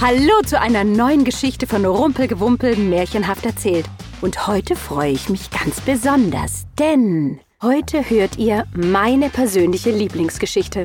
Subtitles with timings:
[0.00, 3.84] Hallo zu einer neuen Geschichte von Rumpelgewumpel märchenhaft erzählt.
[4.20, 10.84] Und heute freue ich mich ganz besonders, denn heute hört ihr meine persönliche Lieblingsgeschichte.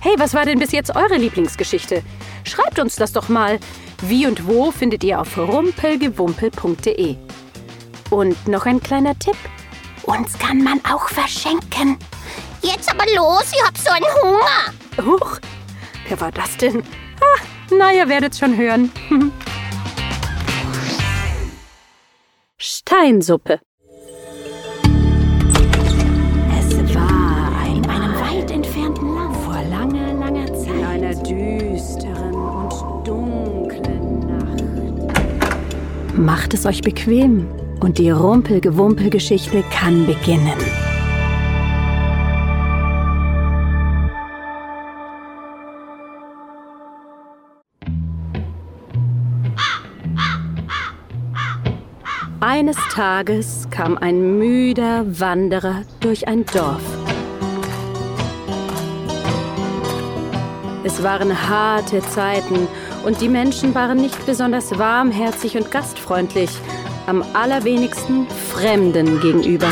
[0.00, 2.02] Hey, was war denn bis jetzt eure Lieblingsgeschichte?
[2.44, 3.58] Schreibt uns das doch mal.
[4.02, 7.16] Wie und wo findet ihr auf rumpelgewumpel.de.
[8.10, 9.38] Und noch ein kleiner Tipp.
[10.02, 11.96] Uns kann man auch verschenken.
[12.60, 15.10] Jetzt aber los, ich hab so einen Hunger.
[15.14, 15.38] Huch,
[16.06, 16.82] wer war das denn?
[17.70, 18.90] Na, ihr werdet's schon hören.
[22.56, 23.60] Steinsuppe.
[26.58, 30.74] Es war in einem weit entfernten Land vor langer, langer Zeit.
[30.74, 34.64] In einer düsteren und dunklen Nacht.
[36.16, 37.46] Macht es euch bequem
[37.80, 40.87] und die Rumpelgewumpelgeschichte kann beginnen.
[52.58, 56.82] Eines Tages kam ein müder Wanderer durch ein Dorf.
[60.82, 62.66] Es waren harte Zeiten
[63.06, 66.50] und die Menschen waren nicht besonders warmherzig und gastfreundlich,
[67.06, 69.70] am allerwenigsten Fremden gegenüber.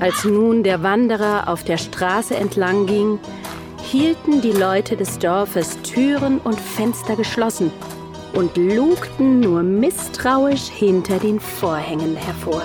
[0.00, 3.20] Als nun der Wanderer auf der Straße entlang ging,
[3.84, 7.70] hielten die Leute des Dorfes Türen und Fenster geschlossen
[8.36, 12.62] und lugten nur misstrauisch hinter den Vorhängen hervor.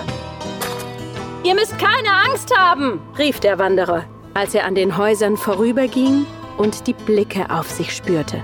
[1.44, 6.26] Ihr müsst keine Angst haben, rief der Wanderer, als er an den Häusern vorüberging
[6.58, 8.42] und die Blicke auf sich spürte.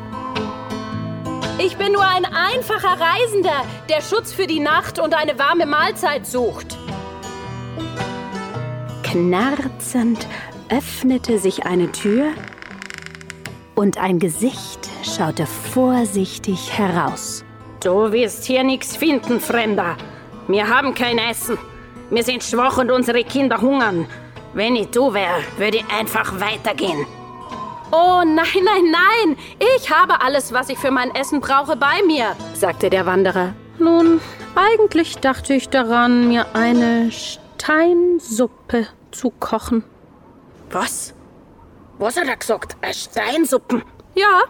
[1.58, 6.26] Ich bin nur ein einfacher Reisender, der Schutz für die Nacht und eine warme Mahlzeit
[6.26, 6.78] sucht.
[9.02, 10.26] Knarzend
[10.70, 12.32] öffnete sich eine Tür
[13.78, 17.44] und ein Gesicht schaute vorsichtig heraus.
[17.80, 19.96] Du wirst hier nichts finden, Fremder.
[20.48, 21.56] Wir haben kein Essen.
[22.10, 24.06] Wir sind schwach und unsere Kinder hungern.
[24.52, 27.06] Wenn ich du wäre, würde ich einfach weitergehen.
[27.92, 29.36] Oh nein, nein, nein!
[29.76, 33.54] Ich habe alles, was ich für mein Essen brauche, bei mir, sagte der Wanderer.
[33.78, 34.20] Nun,
[34.56, 39.84] eigentlich dachte ich daran, mir eine Steinsuppe zu kochen.
[40.70, 41.14] Was?
[41.98, 42.76] Was hat er gesagt?
[42.80, 43.82] Eine Steinsuppe?
[44.14, 44.42] Ja,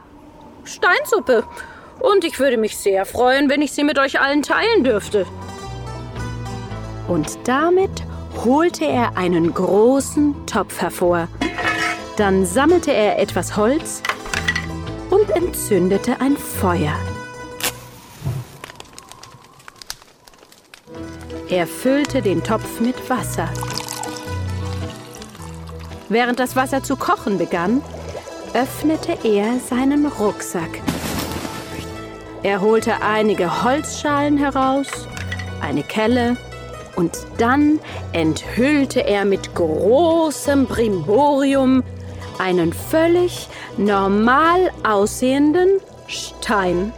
[0.65, 1.45] Steinsuppe.
[1.99, 5.27] Und ich würde mich sehr freuen, wenn ich sie mit euch allen teilen dürfte.
[7.09, 8.05] Und damit
[8.45, 11.27] holte er einen großen Topf hervor.
[12.19, 14.03] Dann sammelte er etwas Holz
[15.11, 16.95] und entzündete ein Feuer.
[21.49, 23.49] Er füllte den Topf mit Wasser.
[26.09, 27.83] Während das Wasser zu kochen begann,
[28.55, 30.81] öffnete er seinen Rucksack.
[32.43, 34.87] Er holte einige Holzschalen heraus,
[35.61, 36.37] eine Kelle
[36.97, 37.79] und dann
[38.13, 41.83] enthüllte er mit großem Brimborium
[42.39, 46.93] einen völlig normal aussehenden Stein.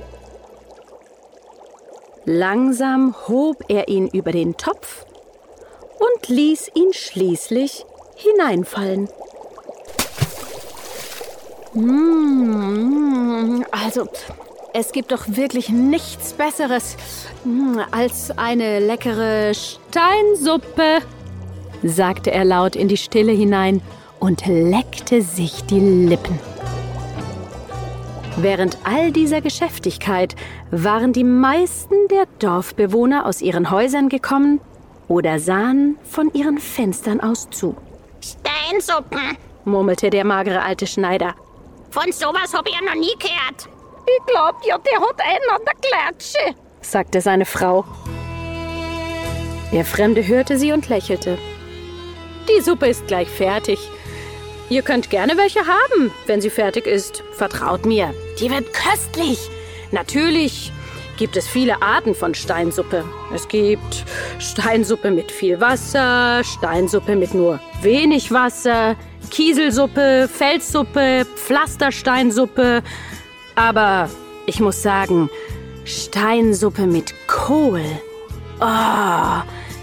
[2.27, 5.05] Langsam hob er ihn über den Topf
[5.99, 7.87] und ließ ihn schließlich
[8.21, 9.09] hineinfallen.
[11.75, 14.09] Mmh, also,
[14.73, 16.97] es gibt doch wirklich nichts Besseres
[17.45, 20.99] mm, als eine leckere Steinsuppe,
[21.83, 23.81] sagte er laut in die Stille hinein
[24.19, 26.39] und leckte sich die Lippen.
[28.37, 30.35] Während all dieser Geschäftigkeit
[30.71, 34.61] waren die meisten der Dorfbewohner aus ihren Häusern gekommen
[35.09, 37.77] oder sahen von ihren Fenstern aus zu.
[38.21, 41.35] Steinsuppen, murmelte der magere alte Schneider.
[41.91, 43.69] Von sowas hab ich ja noch nie gehört.
[44.07, 47.85] Ich glaub ja, der hat einen an der Klatsche, sagte seine Frau.
[49.73, 51.39] Der Fremde hörte sie und lächelte.
[52.49, 53.79] Die Suppe ist gleich fertig.
[54.69, 57.23] Ihr könnt gerne welche haben, wenn sie fertig ist.
[57.33, 59.39] Vertraut mir, die wird köstlich.
[59.93, 60.73] Natürlich
[61.21, 63.05] gibt es viele Arten von Steinsuppe.
[63.35, 64.07] Es gibt
[64.39, 68.97] Steinsuppe mit viel Wasser, Steinsuppe mit nur wenig Wasser,
[69.31, 72.83] Kieselsuppe, Felssuppe, Pflastersteinsuppe.
[73.55, 74.09] Aber
[74.47, 75.29] ich muss sagen,
[75.85, 77.85] Steinsuppe mit Kohl.
[78.59, 79.43] Oh,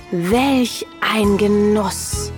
[0.09, 2.31] welch ein Genuss.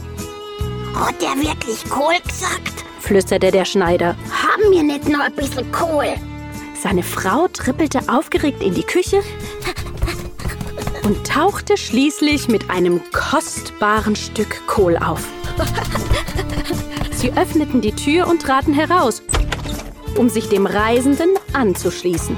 [0.93, 2.83] Hat der wirklich Kohl gesagt?
[2.99, 4.17] flüsterte der Schneider.
[4.29, 6.15] Haben wir nicht noch ein bisschen Kohl?
[6.81, 9.21] Seine Frau trippelte aufgeregt in die Küche
[11.03, 15.23] und tauchte schließlich mit einem kostbaren Stück Kohl auf.
[17.11, 19.21] Sie öffneten die Tür und traten heraus.
[20.17, 22.35] um sich dem Reisenden anzuschließen.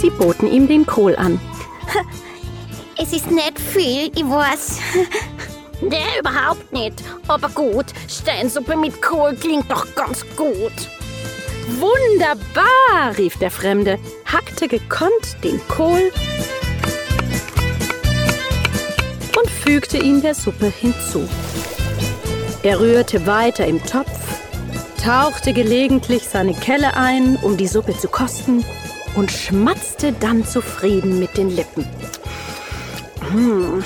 [0.00, 1.40] Sie boten ihm den Kohl an.
[2.98, 4.78] Es ist nicht viel, ich weiß.
[5.82, 7.02] Nee, überhaupt nicht.
[7.28, 10.72] Aber gut, Steinsuppe mit Kohl klingt doch ganz gut.
[11.68, 16.12] Wunderbar, rief der Fremde, hackte gekonnt den Kohl
[19.36, 21.28] und fügte ihn der Suppe hinzu.
[22.62, 24.10] Er rührte weiter im Topf,
[25.02, 28.64] tauchte gelegentlich seine Kelle ein, um die Suppe zu kosten,
[29.16, 31.84] und schmatzte dann zufrieden mit den Lippen.
[33.32, 33.82] Hm.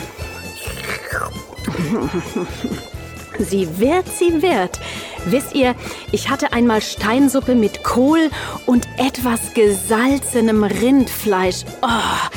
[3.38, 4.78] Sie wird, sie wird.
[5.26, 5.74] Wisst ihr,
[6.12, 8.30] ich hatte einmal Steinsuppe mit Kohl
[8.66, 11.64] und etwas gesalzenem Rindfleisch.
[11.82, 12.28] Oh,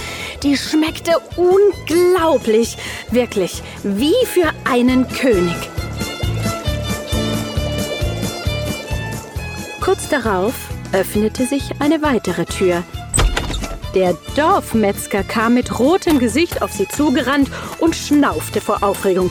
[0.44, 2.77] die schmeckte unglaublich.
[3.12, 5.56] Wirklich, wie für einen König.
[9.80, 10.53] Kurz darauf
[10.94, 12.83] öffnete sich eine weitere Tür.
[13.95, 17.50] Der Dorfmetzger kam mit rotem Gesicht auf sie zugerannt
[17.80, 19.30] und schnaufte vor Aufregung.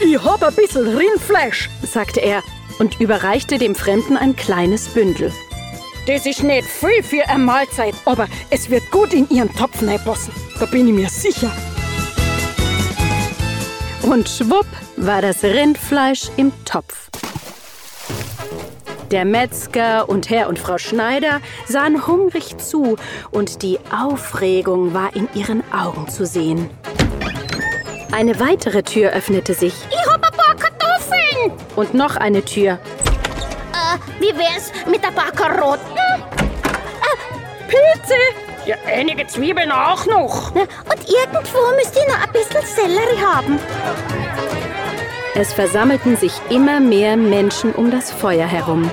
[0.00, 2.42] Ich hab ein bisschen Rindfleisch, sagte er
[2.78, 5.32] und überreichte dem Fremden ein kleines Bündel.
[6.06, 10.32] Das ist nicht viel für eine Mahlzeit, aber es wird gut in Ihren Topf reinpassen.
[10.58, 11.50] Da bin ich mir sicher.
[14.02, 17.08] Und schwupp war das Rindfleisch im Topf.
[19.10, 22.96] Der Metzger und Herr und Frau Schneider sahen hungrig zu
[23.30, 26.68] und die Aufregung war in ihren Augen zu sehen.
[28.14, 29.74] Eine weitere Tür öffnete sich.
[29.90, 31.50] Ich hab ein paar Kartoffeln.
[31.74, 32.74] Und noch eine Tür.
[33.72, 35.98] Äh, wie wär's mit ein paar Karotten?
[37.66, 38.14] Pilze!
[38.66, 40.54] Ja, einige Zwiebeln auch noch.
[40.54, 43.58] Und irgendwo müsst ihr noch ein bisschen Sellerie haben.
[45.34, 48.88] Es versammelten sich immer mehr Menschen um das Feuer herum.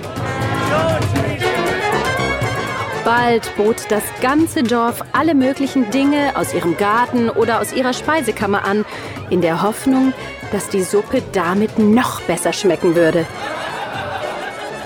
[3.04, 8.64] Bald bot das ganze Dorf alle möglichen Dinge aus ihrem Garten oder aus ihrer Speisekammer
[8.64, 8.86] an,
[9.30, 10.14] in der Hoffnung,
[10.52, 13.26] dass die Suppe damit noch besser schmecken würde.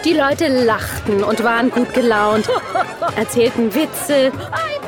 [0.05, 2.47] Die Leute lachten und waren gut gelaunt,
[3.17, 4.31] erzählten Witze,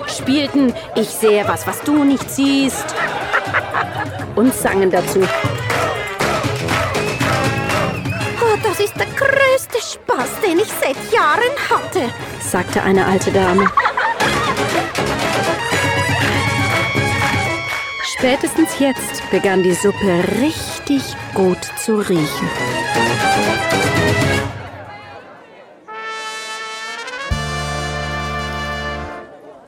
[0.07, 2.95] spielten Ich sehe was, was du nicht siehst
[4.35, 5.21] und sangen dazu.
[10.03, 12.11] Spaß, den ich seit Jahren hatte.
[12.39, 13.67] sagte eine alte Dame.
[18.17, 21.03] Spätestens jetzt begann die Suppe richtig
[21.33, 22.49] gut zu riechen.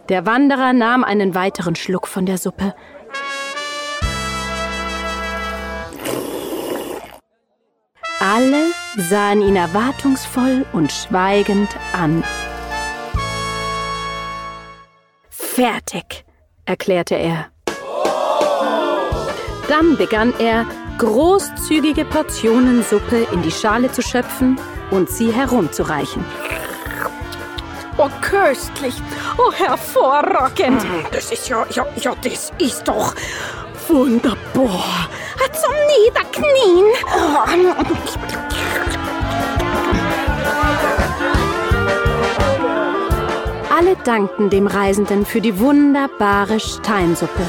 [0.09, 2.73] Der Wanderer nahm einen weiteren Schluck von der Suppe.
[9.01, 12.23] Sahen ihn erwartungsvoll und schweigend an.
[15.29, 16.25] Fertig,
[16.65, 17.47] erklärte er.
[19.67, 20.65] Dann begann er,
[20.97, 24.59] großzügige Portionen Suppe in die Schale zu schöpfen
[24.91, 26.23] und sie herumzureichen.
[27.97, 28.95] Oh, köstlich.
[29.37, 30.85] Oh, hervorragend.
[31.11, 33.13] Das ist ja, ja, ja, das ist doch
[33.87, 35.09] wunderbar.
[35.51, 35.73] Zum
[36.03, 36.85] Niederknien.
[43.79, 47.43] Alle dankten dem Reisenden für die wunderbare Steinsuppe.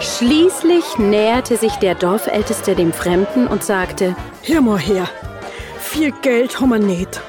[0.00, 5.06] Schließlich näherte sich der Dorfälteste dem Fremden und sagte, Hör mal her.
[5.78, 7.20] Viel Geld haben wir nicht.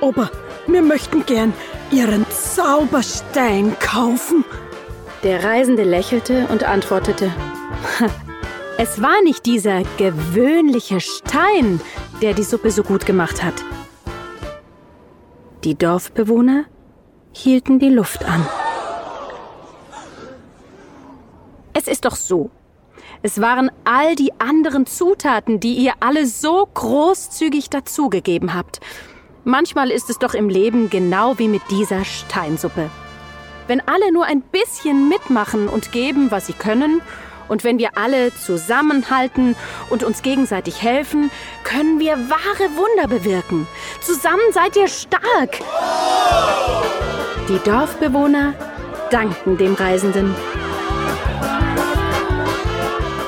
[0.00, 0.28] Aber
[0.66, 1.52] wir möchten gern
[1.92, 4.44] Ihren Zauberstein kaufen.
[5.22, 7.30] Der Reisende lächelte und antwortete,
[8.76, 11.80] es war nicht dieser gewöhnliche Stein,
[12.20, 13.54] der die Suppe so gut gemacht hat.
[15.64, 16.64] Die Dorfbewohner
[17.32, 18.46] hielten die Luft an.
[21.74, 22.50] Es ist doch so.
[23.20, 28.80] Es waren all die anderen Zutaten, die ihr alle so großzügig dazugegeben habt.
[29.44, 32.88] Manchmal ist es doch im Leben genau wie mit dieser Steinsuppe.
[33.66, 37.02] Wenn alle nur ein bisschen mitmachen und geben, was sie können,
[37.50, 39.56] und wenn wir alle zusammenhalten
[39.90, 41.30] und uns gegenseitig helfen,
[41.64, 43.66] können wir wahre Wunder bewirken.
[44.00, 45.58] Zusammen seid ihr stark.
[47.48, 48.54] Die Dorfbewohner
[49.10, 50.34] dankten dem Reisenden.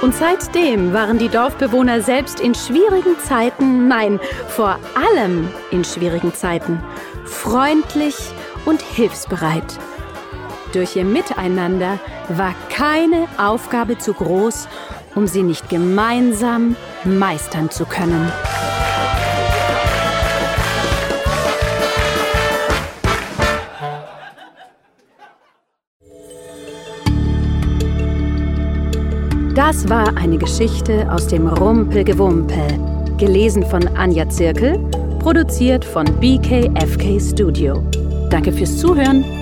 [0.03, 6.81] Und seitdem waren die Dorfbewohner selbst in schwierigen Zeiten, nein, vor allem in schwierigen Zeiten,
[7.25, 8.17] freundlich
[8.65, 9.79] und hilfsbereit.
[10.73, 11.99] Durch ihr Miteinander
[12.29, 14.69] war keine Aufgabe zu groß,
[15.15, 18.31] um sie nicht gemeinsam meistern zu können.
[29.55, 34.79] Das war eine Geschichte aus dem Rumpelgewumpel, gelesen von Anja Zirkel,
[35.19, 37.83] produziert von BKFK Studio.
[38.31, 39.42] Danke fürs Zuhören.